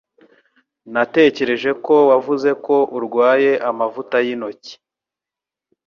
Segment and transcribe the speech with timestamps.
[0.93, 4.73] Natekereje ko wavuze ko urwaye amavuta yintoki.